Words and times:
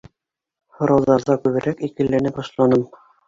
Һорауҙарҙа 0.77 1.35
күберәк 1.45 1.85
икеләнә 1.91 2.33
башланым. 2.39 2.85